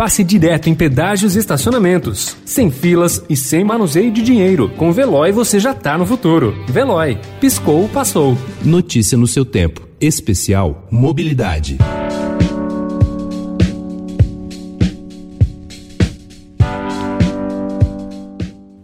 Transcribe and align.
Passe 0.00 0.24
direto 0.24 0.70
em 0.70 0.74
pedágios 0.74 1.36
e 1.36 1.40
estacionamentos, 1.40 2.34
sem 2.46 2.70
filas 2.70 3.22
e 3.28 3.36
sem 3.36 3.62
manuseio 3.62 4.10
de 4.10 4.22
dinheiro. 4.22 4.70
Com 4.70 4.90
Veloy 4.90 5.30
você 5.30 5.60
já 5.60 5.74
tá 5.74 5.98
no 5.98 6.06
futuro. 6.06 6.54
Veloy, 6.66 7.18
piscou, 7.38 7.86
passou. 7.86 8.34
Notícia 8.64 9.18
no 9.18 9.26
seu 9.26 9.44
tempo. 9.44 9.86
Especial 10.00 10.88
Mobilidade. 10.90 11.76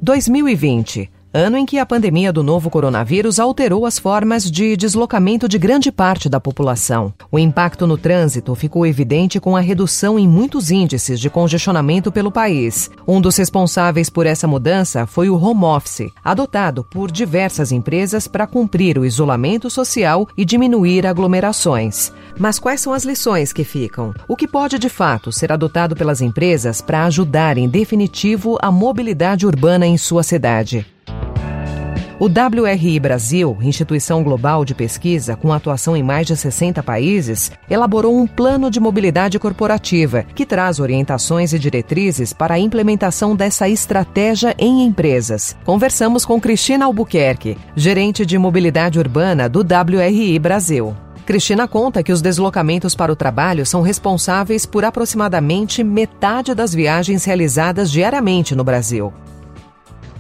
Dois 0.02 0.28
mil 0.28 0.46
e 0.46 0.54
vinte 0.54 1.10
ano 1.32 1.56
em 1.56 1.66
que 1.66 1.79
a 1.79 1.84
pandemia 1.84 2.32
do 2.32 2.43
novo 2.43 2.70
coronavírus 2.70 3.38
alterou 3.38 3.84
as 3.84 3.98
formas 3.98 4.50
de 4.50 4.76
deslocamento 4.76 5.48
de 5.48 5.58
grande 5.58 5.93
parte 5.93 6.29
da 6.29 6.40
população. 6.40 7.12
O 7.30 7.38
impacto 7.38 7.86
no 7.86 7.98
trânsito 7.98 8.54
ficou 8.54 8.86
evidente 8.86 9.39
com 9.39 9.57
a 9.57 9.61
redução 9.61 10.18
em 10.18 10.26
muitos 10.26 10.70
índices 10.70 11.20
de 11.20 11.29
congestionamento 11.29 12.11
pelo 12.11 12.32
país. 12.32 12.90
Um 13.07 13.21
dos 13.21 13.36
responsáveis 13.36 14.08
por 14.08 14.26
essa 14.26 14.49
mudança 14.49 15.07
foi 15.07 15.29
o 15.29 15.36
home 15.36 15.64
office, 15.64 16.11
adotado 16.25 16.85
por 16.90 17.11
diversas 17.11 17.71
empresas 17.71 18.27
para 18.27 18.46
cumprir 18.46 18.99
o 18.99 19.04
isolamento 19.04 19.68
social 19.68 20.27
e 20.36 20.44
diminuir 20.44 21.07
aglomerações. 21.07 22.13
Mas 22.38 22.58
quais 22.58 22.80
são 22.80 22.93
as 22.93 23.04
lições 23.04 23.52
que 23.52 23.64
ficam? 23.64 24.14
O 24.27 24.36
que 24.36 24.49
pode 24.49 24.79
de 24.79 24.88
fato 24.88 25.30
ser 25.30 25.52
adotado 25.52 25.94
pelas 25.94 26.21
empresas 26.21 26.80
para 26.80 27.04
ajudar 27.04 27.58
em 27.58 27.68
definitivo 27.68 28.58
a 28.63 28.71
mobilidade 28.71 29.46
urbana 29.46 29.86
em 29.86 29.99
sua 29.99 30.22
cidade? 30.22 30.86
O 32.19 32.28
WRI 32.28 32.98
Brasil, 32.98 33.58
instituição 33.61 34.22
global 34.22 34.64
de 34.64 34.74
pesquisa 34.74 35.36
com 35.36 35.52
atuação 35.52 35.94
em 35.94 36.02
mais 36.02 36.27
de 36.27 36.34
60 36.34 36.83
países, 36.83 37.52
elaborou 37.69 38.16
um 38.16 38.27
plano 38.27 38.70
de 38.70 38.80
mobilidade 38.80 39.38
corporativa 39.38 40.22
que 40.34 40.47
traz 40.47 40.80
orientações 40.80 41.52
e 41.52 41.58
diretrizes 41.58 42.33
para 42.33 42.55
a 42.55 42.58
implementação 42.58 43.36
dessa 43.36 43.69
estratégia 43.69 44.55
em 44.58 44.82
empresas. 44.86 45.54
Conversamos 45.62 46.24
com 46.24 46.41
Cristina 46.41 46.86
Albuquerque, 46.86 47.58
gerente 47.76 48.24
de 48.24 48.38
mobilidade 48.38 48.98
urbana 48.98 49.46
do 49.46 49.60
WRI 49.60 50.38
Brasil. 50.38 50.96
Cristina 51.26 51.69
conta 51.69 52.02
que 52.02 52.12
os 52.12 52.22
deslocamentos 52.22 52.94
para 52.94 53.12
o 53.12 53.16
trabalho 53.16 53.66
são 53.66 53.82
responsáveis 53.82 54.64
por 54.64 54.86
aproximadamente 54.86 55.84
metade 55.84 56.54
das 56.54 56.72
viagens 56.72 57.26
realizadas 57.26 57.91
diariamente 57.91 58.54
no 58.54 58.64
Brasil. 58.64 59.12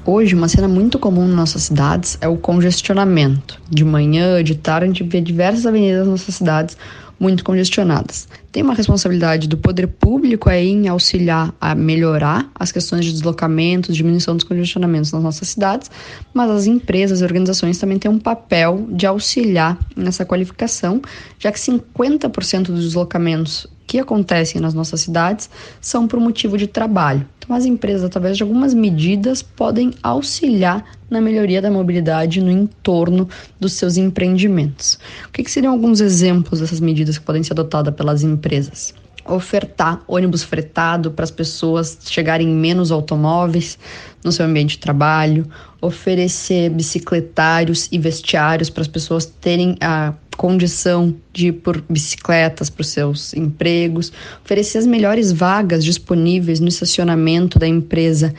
Hoje, 0.08 0.36
uma 0.36 0.46
cena 0.46 0.68
muito 0.68 1.00
comum 1.00 1.26
nas 1.26 1.34
nossas 1.34 1.64
cidades 1.64 2.16
é 2.20 2.28
o 2.28 2.36
congestionamento. 2.36 3.60
De 3.68 3.84
manhã, 3.84 4.40
de 4.40 4.54
tarde, 4.54 4.84
a 4.84 4.86
gente 4.86 5.02
vê 5.02 5.20
diversas 5.20 5.66
avenidas 5.66 5.98
nas 5.98 6.20
nossas 6.20 6.36
cidades 6.36 6.76
muito 7.18 7.42
congestionadas. 7.42 8.28
Tem 8.52 8.62
uma 8.62 8.72
responsabilidade 8.72 9.48
do 9.48 9.58
poder 9.58 9.88
público 9.88 10.48
aí 10.48 10.68
em 10.68 10.86
auxiliar 10.86 11.52
a 11.60 11.74
melhorar 11.74 12.48
as 12.54 12.70
questões 12.70 13.04
de 13.04 13.12
deslocamento, 13.12 13.92
diminuição 13.92 14.36
dos 14.36 14.44
congestionamentos 14.44 15.10
nas 15.10 15.24
nossas 15.24 15.48
cidades, 15.48 15.90
mas 16.32 16.52
as 16.52 16.66
empresas 16.68 17.20
e 17.20 17.24
organizações 17.24 17.76
também 17.76 17.98
têm 17.98 18.08
um 18.08 18.20
papel 18.20 18.86
de 18.90 19.06
auxiliar 19.06 19.76
nessa 19.96 20.24
qualificação, 20.24 21.02
já 21.36 21.50
que 21.50 21.58
50% 21.58 22.66
dos 22.66 22.84
deslocamentos 22.84 23.66
que 23.86 23.98
acontecem 23.98 24.60
nas 24.60 24.74
nossas 24.74 25.02
cidades 25.02 25.48
são 25.80 26.08
por 26.08 26.18
motivo 26.18 26.58
de 26.58 26.66
trabalho. 26.66 27.26
Então, 27.38 27.54
as 27.54 27.64
empresas, 27.64 28.02
através 28.02 28.36
de 28.36 28.42
algumas 28.42 28.74
medidas, 28.74 29.42
podem 29.42 29.92
auxiliar 30.02 30.84
na 31.08 31.20
melhoria 31.20 31.62
da 31.62 31.70
mobilidade 31.70 32.40
no 32.40 32.50
entorno 32.50 33.28
dos 33.60 33.74
seus 33.74 33.96
empreendimentos. 33.96 34.98
O 35.28 35.32
que, 35.32 35.44
que 35.44 35.50
seriam 35.50 35.72
alguns 35.72 36.00
exemplos 36.00 36.60
dessas 36.60 36.80
medidas 36.80 37.18
que 37.18 37.24
podem 37.24 37.42
ser 37.42 37.52
adotadas 37.52 37.94
pelas 37.94 38.22
empresas? 38.22 38.92
Ofertar 39.28 40.02
ônibus 40.06 40.42
fretado 40.42 41.10
para 41.10 41.24
as 41.24 41.30
pessoas 41.30 41.98
chegarem 42.04 42.48
menos 42.48 42.90
automóveis 42.90 43.78
no 44.24 44.32
seu 44.32 44.44
ambiente 44.44 44.70
de 44.72 44.78
trabalho, 44.78 45.46
oferecer 45.80 46.70
bicicletários 46.70 47.88
e 47.92 47.98
vestiários 47.98 48.70
para 48.70 48.82
as 48.82 48.88
pessoas 48.88 49.26
terem 49.26 49.76
a 49.80 50.12
condição 50.36 51.14
de 51.32 51.48
ir 51.48 51.52
por 51.52 51.82
bicicletas 51.88 52.68
para 52.68 52.82
os 52.82 52.88
seus 52.88 53.34
empregos, 53.34 54.12
oferecer 54.44 54.78
as 54.78 54.86
melhores 54.86 55.32
vagas 55.32 55.84
disponíveis 55.84 56.60
no 56.60 56.68
estacionamento 56.68 57.58
da 57.58 57.66
empresa 57.66 58.34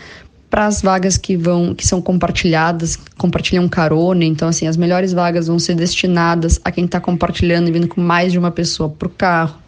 para 0.49 0.65
as 0.65 0.81
vagas 0.81 1.17
que 1.17 1.35
vão 1.35 1.75
que 1.75 1.85
são 1.85 2.01
compartilhadas, 2.01 2.97
compartilham 3.17 3.67
carona, 3.67 4.23
então 4.23 4.47
assim, 4.47 4.67
as 4.67 4.77
melhores 4.77 5.11
vagas 5.11 5.47
vão 5.47 5.59
ser 5.59 5.75
destinadas 5.75 6.59
a 6.63 6.71
quem 6.71 6.85
está 6.85 6.99
compartilhando 6.99 7.67
e 7.67 7.71
vindo 7.71 7.87
com 7.87 7.99
mais 7.99 8.31
de 8.31 8.39
uma 8.39 8.51
pessoa 8.51 8.89
para 8.89 9.07
o 9.07 9.11
carro. 9.11 9.66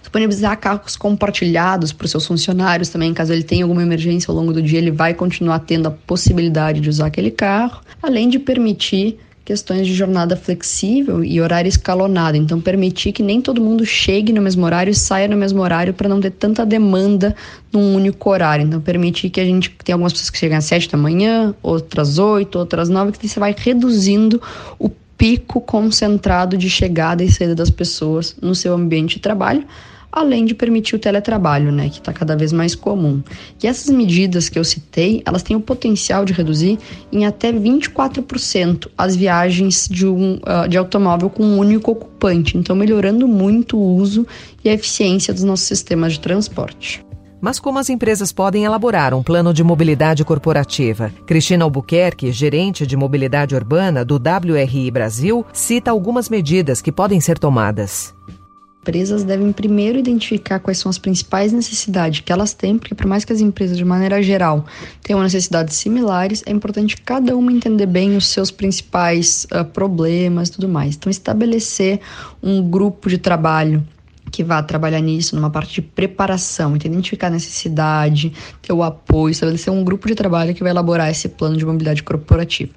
Disponibilizar 0.00 0.58
carros 0.58 0.96
compartilhados 0.96 1.92
para 1.92 2.04
os 2.04 2.10
seus 2.10 2.26
funcionários 2.26 2.88
também, 2.88 3.14
caso 3.14 3.32
ele 3.32 3.42
tenha 3.42 3.64
alguma 3.64 3.82
emergência 3.82 4.30
ao 4.30 4.36
longo 4.36 4.52
do 4.52 4.62
dia, 4.62 4.78
ele 4.78 4.90
vai 4.90 5.14
continuar 5.14 5.60
tendo 5.60 5.86
a 5.86 5.90
possibilidade 5.90 6.80
de 6.80 6.88
usar 6.88 7.06
aquele 7.06 7.30
carro, 7.30 7.80
além 8.02 8.28
de 8.28 8.38
permitir 8.38 9.18
questões 9.50 9.84
de 9.84 9.94
jornada 9.94 10.36
flexível 10.36 11.24
e 11.24 11.40
horário 11.40 11.68
escalonado. 11.68 12.36
Então, 12.36 12.60
permitir 12.60 13.10
que 13.10 13.20
nem 13.20 13.40
todo 13.40 13.60
mundo 13.60 13.84
chegue 13.84 14.32
no 14.32 14.40
mesmo 14.40 14.64
horário 14.64 14.92
e 14.92 14.94
saia 14.94 15.26
no 15.26 15.36
mesmo 15.36 15.60
horário 15.60 15.92
para 15.92 16.08
não 16.08 16.20
ter 16.20 16.30
tanta 16.30 16.64
demanda 16.64 17.34
num 17.72 17.96
único 17.96 18.30
horário. 18.30 18.64
Então, 18.64 18.80
permitir 18.80 19.28
que 19.28 19.40
a 19.40 19.44
gente 19.44 19.70
tenha 19.84 19.96
algumas 19.96 20.12
pessoas 20.12 20.30
que 20.30 20.38
chegam 20.38 20.56
às 20.56 20.66
sete 20.66 20.88
da 20.88 20.96
manhã, 20.96 21.52
outras 21.64 22.16
oito, 22.16 22.60
outras 22.60 22.88
nove, 22.88 23.10
que 23.10 23.26
você 23.26 23.40
vai 23.40 23.52
reduzindo 23.58 24.40
o 24.78 24.88
pico 25.20 25.60
concentrado 25.60 26.56
de 26.56 26.70
chegada 26.70 27.22
e 27.22 27.30
saída 27.30 27.54
das 27.54 27.68
pessoas 27.68 28.34
no 28.40 28.54
seu 28.54 28.72
ambiente 28.72 29.16
de 29.16 29.20
trabalho 29.20 29.66
além 30.10 30.44
de 30.44 30.54
permitir 30.54 30.96
o 30.96 30.98
teletrabalho, 30.98 31.70
né, 31.70 31.88
que 31.88 31.98
está 31.98 32.12
cada 32.12 32.34
vez 32.34 32.52
mais 32.52 32.74
comum. 32.74 33.22
E 33.62 33.66
essas 33.66 33.94
medidas 33.94 34.48
que 34.48 34.58
eu 34.58 34.64
citei, 34.64 35.22
elas 35.24 35.42
têm 35.42 35.56
o 35.56 35.60
potencial 35.60 36.24
de 36.24 36.32
reduzir 36.32 36.78
em 37.12 37.26
até 37.26 37.52
24% 37.52 38.88
as 38.98 39.14
viagens 39.14 39.86
de, 39.88 40.06
um, 40.06 40.34
uh, 40.36 40.68
de 40.68 40.76
automóvel 40.76 41.30
com 41.30 41.44
um 41.44 41.58
único 41.58 41.92
ocupante, 41.92 42.56
então 42.56 42.74
melhorando 42.74 43.28
muito 43.28 43.76
o 43.76 43.94
uso 43.94 44.26
e 44.64 44.68
a 44.68 44.72
eficiência 44.72 45.32
dos 45.32 45.44
nossos 45.44 45.66
sistemas 45.66 46.14
de 46.14 46.20
transporte. 46.20 47.04
Mas 47.40 47.58
como 47.58 47.78
as 47.78 47.88
empresas 47.88 48.32
podem 48.32 48.64
elaborar 48.64 49.14
um 49.14 49.22
plano 49.22 49.54
de 49.54 49.64
mobilidade 49.64 50.24
corporativa? 50.24 51.10
Cristina 51.26 51.64
Albuquerque, 51.64 52.30
gerente 52.30 52.86
de 52.86 52.96
mobilidade 52.96 53.54
urbana 53.54 54.04
do 54.04 54.16
WRI 54.16 54.90
Brasil, 54.90 55.44
cita 55.52 55.90
algumas 55.90 56.28
medidas 56.28 56.82
que 56.82 56.92
podem 56.92 57.20
ser 57.20 57.38
tomadas 57.38 58.14
empresas 58.80 59.22
devem 59.22 59.52
primeiro 59.52 59.98
identificar 59.98 60.58
quais 60.58 60.78
são 60.78 60.88
as 60.88 60.98
principais 60.98 61.52
necessidades 61.52 62.20
que 62.20 62.32
elas 62.32 62.54
têm, 62.54 62.78
porque 62.78 62.94
por 62.94 63.06
mais 63.06 63.24
que 63.24 63.32
as 63.32 63.40
empresas, 63.40 63.76
de 63.76 63.84
maneira 63.84 64.22
geral, 64.22 64.64
tenham 65.02 65.22
necessidades 65.22 65.76
similares, 65.76 66.42
é 66.46 66.50
importante 66.50 66.96
cada 66.96 67.36
uma 67.36 67.52
entender 67.52 67.86
bem 67.86 68.16
os 68.16 68.26
seus 68.28 68.50
principais 68.50 69.46
uh, 69.52 69.64
problemas 69.64 70.48
e 70.48 70.52
tudo 70.52 70.68
mais. 70.68 70.96
Então, 70.96 71.10
estabelecer 71.10 72.00
um 72.42 72.68
grupo 72.68 73.08
de 73.08 73.18
trabalho 73.18 73.86
que 74.30 74.44
vá 74.44 74.62
trabalhar 74.62 75.00
nisso, 75.00 75.34
numa 75.34 75.50
parte 75.50 75.74
de 75.74 75.82
preparação, 75.82 76.76
identificar 76.76 77.26
a 77.26 77.30
necessidade, 77.30 78.32
ter 78.62 78.72
o 78.72 78.82
apoio, 78.82 79.32
estabelecer 79.32 79.72
um 79.72 79.82
grupo 79.84 80.06
de 80.08 80.14
trabalho 80.14 80.54
que 80.54 80.62
vai 80.62 80.70
elaborar 80.70 81.10
esse 81.10 81.28
plano 81.28 81.56
de 81.56 81.64
mobilidade 81.66 82.02
corporativa. 82.02 82.72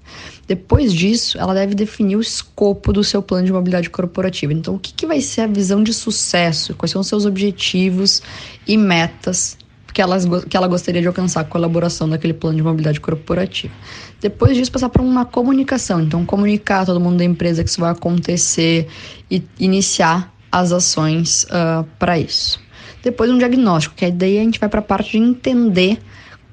Depois 0.47 0.93
disso, 0.93 1.37
ela 1.37 1.53
deve 1.53 1.75
definir 1.75 2.15
o 2.15 2.21
escopo 2.21 2.91
do 2.91 3.03
seu 3.03 3.21
plano 3.21 3.45
de 3.45 3.53
mobilidade 3.53 3.89
corporativa. 3.89 4.51
Então, 4.51 4.75
o 4.75 4.79
que, 4.79 4.93
que 4.93 5.05
vai 5.05 5.21
ser 5.21 5.41
a 5.41 5.47
visão 5.47 5.83
de 5.83 5.93
sucesso? 5.93 6.73
Quais 6.75 6.91
são 6.91 7.01
os 7.01 7.07
seus 7.07 7.25
objetivos 7.25 8.21
e 8.67 8.75
metas 8.77 9.57
que, 9.93 10.01
elas, 10.01 10.25
que 10.49 10.57
ela 10.57 10.67
gostaria 10.67 11.01
de 11.01 11.07
alcançar 11.07 11.43
com 11.45 11.57
a 11.57 11.61
elaboração 11.61 12.09
daquele 12.09 12.33
plano 12.33 12.57
de 12.57 12.63
mobilidade 12.63 12.99
corporativa. 12.99 13.73
Depois 14.19 14.57
disso, 14.57 14.71
passar 14.71 14.89
para 14.89 15.01
uma 15.01 15.23
comunicação. 15.23 16.01
Então, 16.01 16.25
comunicar 16.25 16.81
a 16.81 16.85
todo 16.87 16.99
mundo 16.99 17.17
da 17.17 17.23
empresa 17.23 17.63
que 17.63 17.69
isso 17.69 17.79
vai 17.79 17.91
acontecer 17.91 18.87
e 19.29 19.43
iniciar 19.59 20.32
as 20.53 20.71
ações 20.71 21.45
uh, 21.45 21.47
ah, 21.51 21.85
para 21.97 22.19
isso. 22.19 22.61
Depois 23.01 23.29
um 23.31 23.39
diagnóstico, 23.39 23.95
que 23.95 24.09
daí 24.11 24.37
a 24.37 24.43
gente 24.43 24.59
vai 24.59 24.69
para 24.69 24.79
a 24.79 24.83
parte 24.83 25.11
de 25.11 25.17
entender 25.17 25.99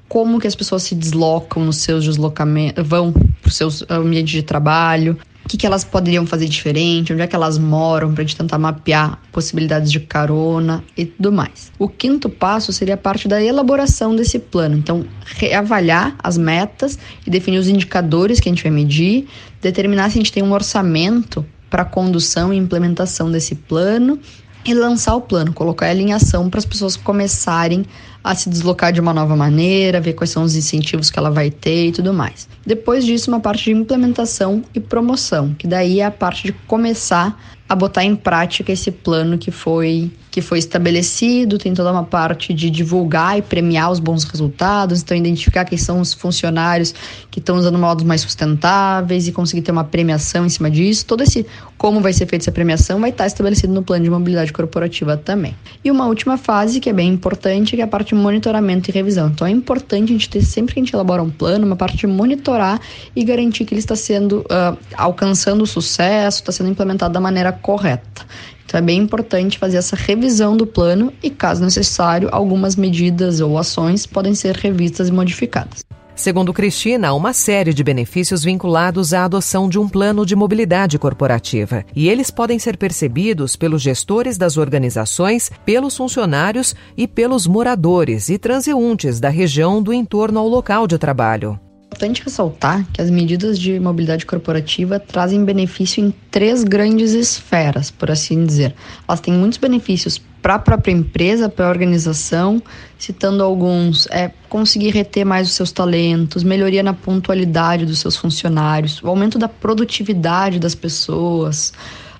como 0.09 0.39
que 0.39 0.47
as 0.47 0.55
pessoas 0.55 0.81
se 0.83 0.95
deslocam 0.95 1.63
nos 1.63 1.77
seus 1.77 2.03
deslocamentos, 2.03 2.85
vão 2.85 3.13
para 3.13 3.47
os 3.47 3.55
seus 3.55 3.85
ambientes 3.87 4.33
de 4.33 4.41
trabalho, 4.41 5.17
o 5.45 5.47
que, 5.47 5.55
que 5.55 5.65
elas 5.65 5.83
poderiam 5.83 6.25
fazer 6.25 6.47
diferente, 6.47 7.13
onde 7.13 7.21
é 7.21 7.27
que 7.27 7.35
elas 7.35 7.57
moram, 7.59 8.11
para 8.11 8.23
a 8.23 8.25
gente 8.25 8.35
tentar 8.35 8.57
mapear 8.57 9.19
possibilidades 9.31 9.91
de 9.91 9.99
carona 9.99 10.83
e 10.97 11.05
tudo 11.05 11.31
mais. 11.31 11.71
O 11.77 11.87
quinto 11.87 12.27
passo 12.27 12.73
seria 12.73 12.95
a 12.95 12.97
parte 12.97 13.27
da 13.27 13.41
elaboração 13.41 14.15
desse 14.15 14.39
plano. 14.39 14.75
Então, 14.75 15.05
reavaliar 15.25 16.15
as 16.23 16.37
metas 16.37 16.97
e 17.25 17.29
definir 17.29 17.59
os 17.59 17.67
indicadores 17.67 18.39
que 18.39 18.49
a 18.49 18.51
gente 18.51 18.63
vai 18.63 18.71
medir, 18.71 19.27
determinar 19.61 20.09
se 20.09 20.17
a 20.17 20.21
gente 20.21 20.33
tem 20.33 20.43
um 20.43 20.51
orçamento 20.51 21.45
para 21.71 21.83
a 21.83 21.85
condução 21.85 22.53
e 22.53 22.57
implementação 22.57 23.31
desse 23.31 23.55
plano 23.55 24.19
e 24.63 24.75
lançar 24.75 25.15
o 25.15 25.21
plano, 25.21 25.51
colocar 25.53 25.89
ele 25.89 26.03
em 26.03 26.13
ação 26.13 26.47
para 26.47 26.59
as 26.59 26.65
pessoas 26.65 26.95
começarem 26.95 27.83
a 28.23 28.35
se 28.35 28.47
deslocar 28.49 28.93
de 28.93 28.99
uma 28.99 29.13
nova 29.13 29.35
maneira, 29.35 29.99
ver 29.99 30.13
quais 30.13 30.29
são 30.29 30.43
os 30.43 30.55
incentivos 30.55 31.09
que 31.09 31.17
ela 31.17 31.31
vai 31.31 31.49
ter 31.49 31.87
e 31.87 31.91
tudo 31.91 32.13
mais. 32.13 32.47
Depois 32.63 33.03
disso, 33.03 33.31
uma 33.31 33.39
parte 33.39 33.63
de 33.63 33.71
implementação 33.71 34.63
e 34.75 34.79
promoção, 34.79 35.55
que 35.57 35.65
daí 35.65 36.01
é 36.01 36.05
a 36.05 36.11
parte 36.11 36.43
de 36.43 36.51
começar 36.67 37.41
a 37.67 37.75
botar 37.75 38.03
em 38.03 38.15
prática 38.15 38.71
esse 38.71 38.91
plano 38.91 39.37
que 39.37 39.49
foi 39.49 40.11
que 40.31 40.41
foi 40.41 40.59
estabelecido, 40.59 41.57
tem 41.57 41.73
toda 41.73 41.91
uma 41.91 42.05
parte 42.05 42.53
de 42.53 42.69
divulgar 42.69 43.37
e 43.37 43.41
premiar 43.41 43.91
os 43.91 43.99
bons 43.99 44.23
resultados, 44.23 45.01
então 45.01 45.15
identificar 45.15 45.65
quem 45.65 45.77
são 45.77 45.99
os 45.99 46.13
funcionários 46.13 46.95
que 47.29 47.39
estão 47.39 47.57
usando 47.57 47.77
modos 47.77 48.05
mais 48.05 48.21
sustentáveis 48.21 49.27
e 49.27 49.33
conseguir 49.33 49.61
ter 49.61 49.73
uma 49.73 49.83
premiação 49.83 50.45
em 50.45 50.49
cima 50.49 50.71
disso. 50.71 51.05
Todo 51.05 51.21
esse 51.21 51.45
como 51.77 51.99
vai 51.99 52.13
ser 52.13 52.27
feita 52.27 52.43
essa 52.43 52.51
premiação 52.51 52.99
vai 53.01 53.09
estar 53.09 53.25
estabelecido 53.25 53.73
no 53.73 53.83
plano 53.83 54.03
de 54.05 54.09
mobilidade 54.09 54.53
corporativa 54.53 55.17
também. 55.17 55.55
E 55.83 55.91
uma 55.91 56.05
última 56.05 56.37
fase 56.37 56.79
que 56.79 56.89
é 56.89 56.93
bem 56.93 57.09
importante, 57.09 57.75
que 57.75 57.81
é 57.81 57.83
a 57.83 57.87
parte 57.87 58.09
de 58.09 58.15
monitoramento 58.15 58.89
e 58.89 58.93
revisão. 58.93 59.29
Então 59.29 59.45
é 59.45 59.51
importante 59.51 60.11
a 60.11 60.13
gente 60.13 60.29
ter 60.29 60.43
sempre 60.43 60.75
que 60.75 60.79
a 60.79 60.83
gente 60.83 60.93
elabora 60.93 61.21
um 61.21 61.29
plano, 61.29 61.65
uma 61.65 61.75
parte 61.75 61.97
de 61.97 62.07
monitorar 62.07 62.79
e 63.13 63.23
garantir 63.23 63.65
que 63.65 63.73
ele 63.73 63.79
está 63.79 63.95
sendo 63.95 64.41
uh, 64.41 64.77
alcançando 64.95 65.63
o 65.63 65.67
sucesso, 65.67 66.39
está 66.39 66.51
sendo 66.51 66.69
implementado 66.69 67.13
da 67.13 67.19
maneira 67.19 67.51
correta. 67.51 68.25
Então 68.71 68.79
é 68.79 68.81
bem 68.81 68.99
importante 68.99 69.59
fazer 69.59 69.75
essa 69.75 69.97
revisão 69.97 70.55
do 70.55 70.65
plano 70.65 71.11
e, 71.21 71.29
caso 71.29 71.61
necessário, 71.61 72.29
algumas 72.31 72.77
medidas 72.77 73.41
ou 73.41 73.57
ações 73.57 74.05
podem 74.05 74.33
ser 74.33 74.55
revistas 74.55 75.09
e 75.09 75.11
modificadas. 75.11 75.83
Segundo 76.15 76.53
Cristina, 76.53 77.09
há 77.09 77.13
uma 77.13 77.33
série 77.33 77.73
de 77.73 77.83
benefícios 77.83 78.45
vinculados 78.45 79.13
à 79.13 79.25
adoção 79.25 79.67
de 79.67 79.77
um 79.77 79.89
plano 79.89 80.25
de 80.25 80.37
mobilidade 80.37 80.97
corporativa, 80.97 81.83
e 81.93 82.07
eles 82.07 82.31
podem 82.31 82.57
ser 82.57 82.77
percebidos 82.77 83.57
pelos 83.57 83.81
gestores 83.81 84.37
das 84.37 84.55
organizações, 84.55 85.51
pelos 85.65 85.97
funcionários 85.97 86.73
e 86.95 87.09
pelos 87.09 87.45
moradores 87.45 88.29
e 88.29 88.37
transeuntes 88.37 89.19
da 89.19 89.27
região 89.27 89.83
do 89.83 89.91
entorno 89.91 90.39
ao 90.39 90.47
local 90.47 90.87
de 90.87 90.97
trabalho 90.97 91.59
importante 91.91 92.23
ressaltar 92.23 92.85
que 92.93 93.01
as 93.01 93.09
medidas 93.09 93.59
de 93.59 93.77
mobilidade 93.77 94.25
corporativa 94.25 94.97
trazem 94.97 95.43
benefício 95.43 96.01
em 96.01 96.13
três 96.31 96.63
grandes 96.63 97.11
esferas, 97.11 97.91
por 97.91 98.09
assim 98.09 98.45
dizer. 98.45 98.73
Elas 99.05 99.19
têm 99.19 99.33
muitos 99.33 99.57
benefícios 99.57 100.17
para 100.41 100.55
a 100.55 100.59
própria 100.59 100.93
empresa, 100.93 101.49
para 101.49 101.67
a 101.67 101.69
organização, 101.69 102.63
citando 102.97 103.43
alguns, 103.43 104.07
é 104.09 104.31
conseguir 104.49 104.91
reter 104.91 105.25
mais 105.25 105.49
os 105.49 105.53
seus 105.53 105.71
talentos, 105.71 106.43
melhoria 106.43 106.81
na 106.81 106.93
pontualidade 106.93 107.85
dos 107.85 107.99
seus 107.99 108.15
funcionários, 108.15 109.03
o 109.03 109.07
aumento 109.07 109.37
da 109.37 109.49
produtividade 109.49 110.59
das 110.59 110.73
pessoas, 110.73 111.73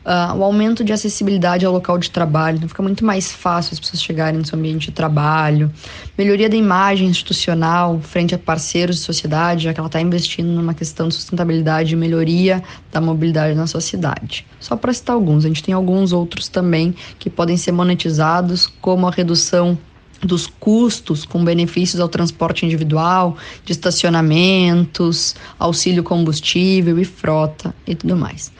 Uh, 0.03 0.35
o 0.35 0.43
aumento 0.43 0.83
de 0.83 0.91
acessibilidade 0.91 1.63
ao 1.63 1.71
local 1.71 1.95
de 1.99 2.09
trabalho, 2.09 2.57
então 2.57 2.67
fica 2.67 2.81
muito 2.81 3.05
mais 3.05 3.31
fácil 3.31 3.73
as 3.73 3.79
pessoas 3.79 4.01
chegarem 4.01 4.39
no 4.39 4.43
seu 4.43 4.57
ambiente 4.57 4.87
de 4.87 4.91
trabalho, 4.93 5.71
melhoria 6.17 6.49
da 6.49 6.55
imagem 6.55 7.07
institucional 7.07 7.99
frente 8.01 8.33
a 8.33 8.39
parceiros 8.39 8.95
de 8.95 9.03
sociedade, 9.03 9.65
já 9.65 9.73
que 9.73 9.79
ela 9.79 9.87
está 9.87 10.01
investindo 10.01 10.47
numa 10.47 10.73
questão 10.73 11.07
de 11.07 11.13
sustentabilidade 11.13 11.93
e 11.93 11.95
melhoria 11.95 12.63
da 12.91 12.99
mobilidade 12.99 13.53
na 13.53 13.67
sociedade. 13.67 14.43
Só 14.59 14.75
para 14.75 14.91
citar 14.91 15.15
alguns, 15.15 15.45
a 15.45 15.49
gente 15.49 15.61
tem 15.61 15.73
alguns 15.73 16.11
outros 16.11 16.47
também 16.47 16.95
que 17.19 17.29
podem 17.29 17.55
ser 17.55 17.71
monetizados, 17.71 18.65
como 18.81 19.07
a 19.07 19.11
redução 19.11 19.77
dos 20.23 20.47
custos 20.47 21.25
com 21.25 21.43
benefícios 21.43 21.99
ao 21.99 22.09
transporte 22.09 22.65
individual, 22.65 23.37
de 23.63 23.71
estacionamentos, 23.71 25.35
auxílio 25.59 26.03
combustível 26.03 26.97
e 26.99 27.05
frota 27.05 27.73
e 27.85 27.93
tudo 27.93 28.15
mais 28.15 28.51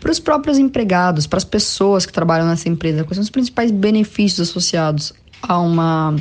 para 0.00 0.10
os 0.10 0.18
próprios 0.18 0.58
empregados, 0.58 1.26
para 1.26 1.36
as 1.36 1.44
pessoas 1.44 2.06
que 2.06 2.12
trabalham 2.12 2.46
nessa 2.46 2.68
empresa, 2.68 3.04
quais 3.04 3.16
são 3.16 3.22
os 3.22 3.30
principais 3.30 3.70
benefícios 3.70 4.48
associados 4.48 5.12
a 5.42 5.60
uma 5.60 6.16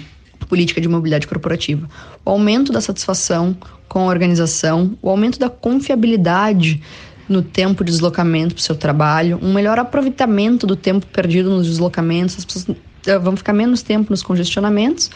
política 0.47 0.81
de 0.81 0.87
mobilidade 0.87 1.25
corporativa? 1.25 1.89
O 2.25 2.29
aumento 2.29 2.71
da 2.71 2.81
satisfação 2.81 3.55
com 3.87 4.01
a 4.01 4.05
organização, 4.05 4.97
o 5.01 5.09
aumento 5.09 5.39
da 5.39 5.49
confiabilidade 5.49 6.81
no 7.27 7.41
tempo 7.41 7.83
de 7.83 7.91
deslocamento 7.91 8.55
para 8.55 8.61
o 8.61 8.63
seu 8.63 8.75
trabalho, 8.75 9.39
um 9.41 9.53
melhor 9.53 9.79
aproveitamento 9.79 10.67
do 10.67 10.75
tempo 10.75 11.05
perdido 11.07 11.49
nos 11.49 11.67
deslocamentos, 11.67 12.37
as 12.37 12.45
pessoas 12.45 12.77
eh, 13.05 13.17
vão 13.17 13.35
ficar 13.35 13.53
menos 13.53 13.81
tempo 13.81 14.09
nos 14.09 14.21
congestionamentos 14.21 15.09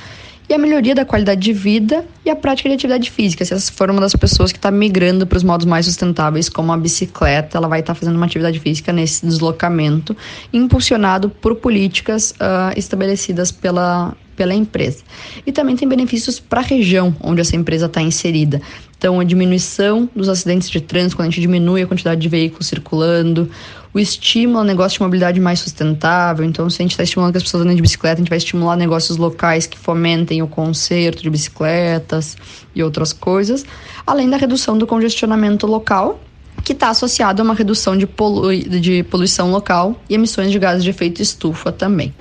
e 0.48 0.54
a 0.54 0.57
melhoria 0.57 0.94
da 0.94 1.06
qualidade 1.06 1.42
de 1.42 1.54
vida 1.54 2.06
e 2.25 2.30
a 2.30 2.36
prática 2.36 2.69
de 2.69 2.75
atividade 2.75 3.10
física. 3.10 3.44
Se 3.45 3.54
essa 3.54 3.72
for 3.72 3.90
uma 3.90 4.01
das 4.01 4.16
pessoas 4.16 4.51
que 4.51 4.57
está 4.57 4.69
migrando 4.72 5.25
para 5.25 5.38
os 5.38 5.44
modos 5.44 5.66
mais 5.66 5.86
sustentáveis, 5.86 6.50
como 6.50 6.72
a 6.72 6.78
bicicleta, 6.78 7.57
ela 7.57 7.68
vai 7.68 7.80
estar 7.80 7.94
tá 7.94 8.00
fazendo 8.00 8.16
uma 8.16 8.25
atividade 8.25 8.60
física 8.60 8.92
nesse 8.92 9.25
deslocamento, 9.25 10.16
impulsionado 10.51 11.30
por 11.30 11.56
políticas 11.56 12.31
uh, 12.31 12.78
estabelecidas 12.78 13.51
pela, 13.51 14.16
pela 14.35 14.53
empresa. 14.53 15.03
E 15.45 15.51
também 15.51 15.75
tem 15.75 15.88
benefícios 15.88 16.39
para 16.39 16.62
a 16.62 16.63
região 16.63 17.15
onde 17.21 17.41
essa 17.41 17.56
empresa 17.56 17.85
está 17.85 18.01
inserida. 18.01 18.62
Então, 18.97 19.19
a 19.19 19.24
diminuição 19.24 20.09
dos 20.15 20.30
acidentes 20.30 20.69
de 20.69 20.80
trânsito, 20.80 21.18
quando 21.18 21.27
a 21.27 21.30
gente 21.30 21.41
diminui 21.41 21.81
a 21.81 21.88
quantidade 21.88 22.21
de 22.21 22.30
veículos 22.30 22.68
circulando, 22.68 23.50
o 23.94 24.00
estímulo 24.00 24.59
ao 24.59 24.63
negócio 24.63 24.97
de 24.97 25.03
mobilidade 25.03 25.39
mais 25.39 25.59
sustentável. 25.59 26.45
Então, 26.45 26.69
se 26.69 26.81
a 26.81 26.83
gente 26.83 26.91
está 26.91 27.03
estimulando 27.03 27.33
que 27.33 27.38
as 27.38 27.44
pessoas 27.44 27.63
andem 27.63 27.75
de 27.75 27.81
bicicleta, 27.81 28.15
a 28.15 28.24
gente 28.24 28.30
vai 28.30 28.38
estimular 28.38 28.75
negócios 28.75 29.18
locais 29.18 29.68
que 29.68 29.77
fomentem 29.77 30.41
o 30.41 30.47
conserto 30.47 31.21
de 31.21 31.29
bicicletas 31.29 32.38
e 32.74 32.81
outras 32.81 33.13
coisas, 33.13 33.65
além 34.07 34.29
da 34.29 34.38
redução 34.38 34.77
do 34.77 34.88
congestionamento 34.88 35.68
local, 35.68 36.19
que 36.63 36.71
está 36.71 36.89
associado 36.89 37.41
a 37.41 37.45
uma 37.45 37.53
redução 37.53 37.97
de, 37.97 38.07
polu 38.07 38.56
de 38.56 39.03
poluição 39.03 39.51
local 39.51 40.01
e 40.09 40.15
emissões 40.15 40.51
de 40.51 40.57
gases 40.57 40.83
de 40.83 40.89
efeito 40.89 41.21
estufa 41.21 41.71
também. 41.71 42.13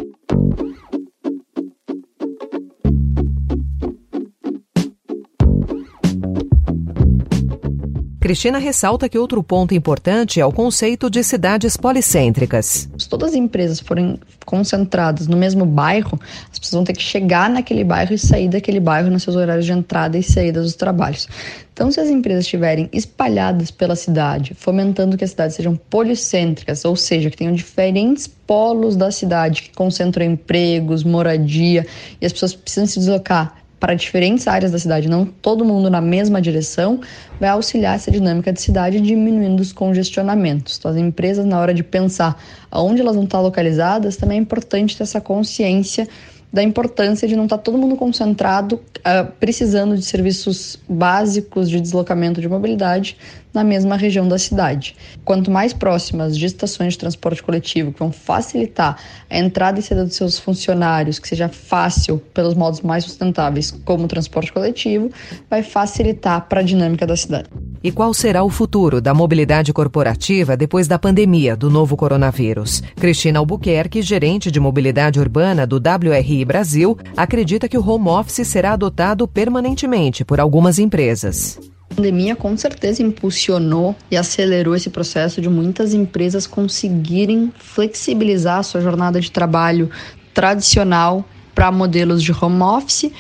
Cristina 8.23 8.59
ressalta 8.59 9.09
que 9.09 9.19
outro 9.19 9.43
ponto 9.43 9.75
importante 9.75 10.41
é 10.41 10.47
o 10.47 10.53
conceito 10.53 11.11
de 11.11 11.25
cidades 11.25 11.77
policêntricas. 11.77 12.89
Se 12.97 13.09
todas 13.09 13.31
as 13.31 13.35
empresas 13.35 13.81
forem 13.81 14.17
concentradas 14.47 15.27
no 15.27 15.37
mesmo 15.37 15.67
bairro, 15.67 16.21
as 16.53 16.57
pessoas 16.57 16.75
vão 16.75 16.85
ter 16.85 16.93
que 16.93 17.03
chegar 17.03 17.51
naquele 17.51 17.83
bairro 17.83 18.15
e 18.15 18.19
sair 18.19 18.49
daquele 18.49 18.79
bairro 18.79 19.11
nos 19.11 19.25
seus 19.25 19.35
horários 19.35 19.67
de 19.67 19.73
entrada 19.73 20.17
e 20.17 20.23
saída 20.23 20.63
dos 20.63 20.77
trabalhos. 20.77 21.27
Então, 21.73 21.91
se 21.91 21.99
as 21.99 22.09
empresas 22.09 22.45
estiverem 22.45 22.89
espalhadas 22.93 23.73
pela 23.73 23.97
cidade, 23.97 24.55
fomentando 24.55 25.17
que 25.17 25.25
as 25.25 25.31
cidades 25.31 25.57
sejam 25.57 25.75
policêntricas, 25.75 26.85
ou 26.85 26.95
seja, 26.95 27.29
que 27.29 27.37
tenham 27.37 27.53
diferentes 27.53 28.29
polos 28.29 28.95
da 28.95 29.11
cidade 29.11 29.63
que 29.63 29.75
concentram 29.75 30.25
empregos, 30.25 31.03
moradia, 31.03 31.85
e 32.21 32.27
as 32.27 32.33
pessoas 32.33 32.55
precisam 32.55 32.87
se 32.87 33.01
deslocar 33.01 33.62
para 33.83 33.95
diferentes 33.95 34.47
áreas 34.47 34.71
da 34.71 34.79
cidade, 34.79 35.09
não 35.09 35.27
todo 35.27 35.65
mundo 35.65 35.91
na 35.91 36.01
mesma 36.01 36.41
direção, 36.41 37.01
vai 37.41 37.51
auxiliar 37.51 37.97
essa 37.97 38.13
dinâmica 38.13 38.53
de 38.53 38.63
cidade 38.63 39.01
diminuindo 39.01 39.59
os 39.59 39.73
congestionamentos. 39.73 40.79
Então, 40.79 40.89
as 40.89 40.97
empresas, 40.97 41.45
na 41.45 41.59
hora 41.59 41.75
de 41.75 41.83
pensar 41.83 42.41
aonde 42.71 43.01
elas 43.01 43.17
vão 43.17 43.25
estar 43.25 43.41
localizadas, 43.41 44.17
também 44.17 44.39
é 44.39 44.41
importante 44.41 44.97
ter 44.97 45.03
essa 45.03 45.21
consciência 45.21 46.07
da 46.53 46.63
importância 46.63 47.27
de 47.27 47.35
não 47.35 47.45
estar 47.45 47.59
todo 47.59 47.79
mundo 47.79 47.97
concentrado 47.97 48.77
uh, 48.77 49.33
precisando 49.41 49.97
de 49.97 50.05
serviços 50.05 50.79
básicos 50.89 51.71
de 51.71 51.81
deslocamento 51.81 52.41
de 52.41 52.49
mobilidade 52.49 53.17
na 53.55 53.65
mesma 53.65 53.97
região 53.97 54.29
da 54.29 54.39
cidade. 54.39 54.97
Quanto 55.25 55.51
mais 55.51 55.73
próximas 55.73 56.37
de 56.37 56.47
estações 56.47 56.95
de 56.95 56.99
transporte 56.99 57.43
coletivo 57.43 57.93
que 57.93 57.99
vão 57.99 58.13
facilitar 58.13 58.99
a 59.29 59.39
entrada 59.39 59.79
e 59.79 59.83
saída 59.83 60.05
dos 60.05 60.17
seus 60.17 60.39
funcionários, 60.39 61.19
que 61.19 61.29
seja 61.29 61.49
fácil 61.49 62.19
pelos 62.33 62.55
modos 62.55 62.81
mais 62.81 63.05
sustentáveis, 63.05 63.71
como 63.85 64.05
o 64.05 64.09
transporte 64.09 64.53
coletivo, 64.53 65.11
vai 65.49 65.63
facilitar 65.63 66.49
para 66.49 66.61
a 66.61 66.63
dinâmica 66.63 67.07
da 67.07 67.17
cidade. 67.17 67.49
E 67.85 67.91
qual 67.91 68.15
será 68.15 68.45
o 68.45 68.49
futuro 68.49 69.01
da 69.01 69.13
mobilidade 69.13 69.73
corporativa 69.73 70.57
depois 70.57 70.87
da 70.87 71.01
pandemia 71.01 71.57
do 71.57 71.69
novo 71.69 71.97
coronavírus? 71.97 72.81
Cristina 72.95 73.41
Albuquerque, 73.41 74.03
gerente 74.03 74.53
de 74.53 74.61
mobilidade 74.61 75.19
urbana 75.19 75.67
do 75.67 75.79
WRI 75.79 76.45
Brasil, 76.45 76.97
acredita 77.17 77.69
que 77.69 77.77
o 77.77 77.85
home 77.85 78.09
office 78.09 78.47
será 78.47 78.75
adotado 78.75 79.27
permanentemente 79.27 80.25
por 80.25 80.39
algumas 80.39 80.79
empresas. 80.79 81.59
A 81.91 81.95
pandemia 81.97 82.37
com 82.37 82.57
certeza 82.57 83.03
impulsionou 83.03 83.97
e 84.09 84.17
acelerou 84.17 84.77
esse 84.77 84.89
processo 84.89 85.41
de 85.41 85.49
muitas 85.49 85.93
empresas 85.93 86.47
conseguirem 86.47 87.53
flexibilizar 87.59 88.59
a 88.61 88.63
sua 88.63 88.81
jornada 88.81 89.21
de 89.21 89.31
trabalho 89.31 89.91
tradicional 90.33 91.25
para 91.53 91.73
modelos 91.73 92.23
de 92.23 92.33
home 92.33 92.63
office 92.63 93.13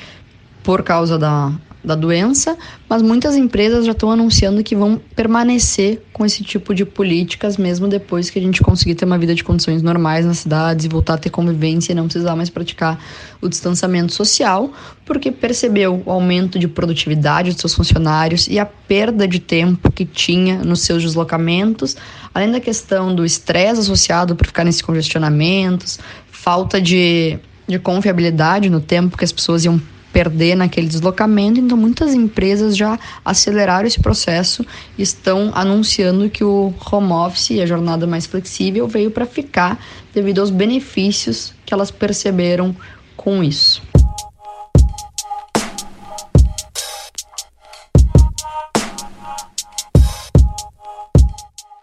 por 0.62 0.84
causa 0.84 1.18
da 1.18 1.52
da 1.84 1.94
doença, 1.94 2.56
mas 2.88 3.02
muitas 3.02 3.34
empresas 3.34 3.84
já 3.84 3.92
estão 3.92 4.10
anunciando 4.10 4.62
que 4.62 4.76
vão 4.76 5.00
permanecer 5.16 6.02
com 6.12 6.24
esse 6.24 6.44
tipo 6.44 6.74
de 6.74 6.84
políticas 6.84 7.56
mesmo 7.56 7.88
depois 7.88 8.30
que 8.30 8.38
a 8.38 8.42
gente 8.42 8.62
conseguir 8.62 8.94
ter 8.94 9.04
uma 9.04 9.18
vida 9.18 9.34
de 9.34 9.42
condições 9.42 9.82
normais 9.82 10.24
nas 10.24 10.38
cidades 10.38 10.84
e 10.84 10.88
voltar 10.88 11.14
a 11.14 11.18
ter 11.18 11.30
convivência 11.30 11.92
e 11.92 11.94
não 11.94 12.04
precisar 12.04 12.36
mais 12.36 12.48
praticar 12.48 12.98
o 13.40 13.48
distanciamento 13.48 14.12
social, 14.12 14.70
porque 15.04 15.32
percebeu 15.32 16.02
o 16.06 16.10
aumento 16.10 16.58
de 16.58 16.68
produtividade 16.68 17.50
dos 17.50 17.60
seus 17.60 17.74
funcionários 17.74 18.46
e 18.46 18.58
a 18.58 18.66
perda 18.66 19.26
de 19.26 19.40
tempo 19.40 19.90
que 19.90 20.04
tinha 20.04 20.62
nos 20.62 20.82
seus 20.82 21.02
deslocamentos, 21.02 21.96
além 22.32 22.52
da 22.52 22.60
questão 22.60 23.14
do 23.14 23.24
estresse 23.24 23.80
associado 23.80 24.36
por 24.36 24.46
ficar 24.46 24.64
nesses 24.64 24.82
congestionamentos, 24.82 25.98
falta 26.30 26.80
de 26.80 27.40
de 27.66 27.78
confiabilidade 27.78 28.68
no 28.68 28.80
tempo 28.80 29.16
que 29.16 29.24
as 29.24 29.32
pessoas 29.32 29.64
iam 29.64 29.80
perder 30.12 30.54
naquele 30.56 30.86
deslocamento. 30.86 31.60
Então, 31.60 31.76
muitas 31.76 32.12
empresas 32.14 32.76
já 32.76 32.98
aceleraram 33.24 33.86
esse 33.86 34.00
processo 34.00 34.64
e 34.98 35.02
estão 35.02 35.50
anunciando 35.54 36.28
que 36.28 36.44
o 36.44 36.72
home 36.90 37.12
office 37.12 37.50
e 37.50 37.60
a 37.60 37.66
jornada 37.66 38.06
mais 38.06 38.26
flexível 38.26 38.86
veio 38.86 39.10
para 39.10 39.26
ficar 39.26 39.82
devido 40.14 40.40
aos 40.40 40.50
benefícios 40.50 41.54
que 41.64 41.72
elas 41.72 41.90
perceberam 41.90 42.76
com 43.16 43.42
isso. 43.42 43.91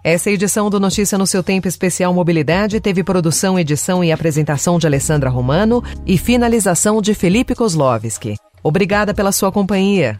Essa 0.04 0.32
edição 0.32 0.70
do 0.70 0.80
Notícia 0.80 1.18
no 1.18 1.28
seu 1.28 1.44
tempo 1.44 1.68
especial 1.68 2.14
Mobilidade 2.14 2.80
teve 2.80 3.04
produção, 3.04 3.60
edição 3.60 4.02
e 4.02 4.14
apresentação 4.14 4.80
de 4.80 4.88
Alessandra 4.88 5.30
Romano 5.30 5.84
e 6.06 6.18
finalização 6.18 7.02
de 7.02 7.14
Felipe 7.14 7.54
Kozlovski. 7.54 8.36
Obrigada 8.64 9.14
pela 9.14 9.34
sua 9.34 9.52
companhia. 9.52 10.20